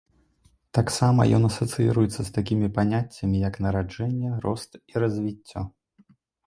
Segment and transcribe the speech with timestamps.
[0.77, 5.61] Таксама ён асацыіруецца з такімі паняццямі, як нараджэнне, рост і развіццё.